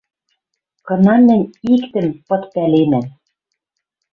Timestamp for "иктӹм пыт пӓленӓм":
1.73-3.05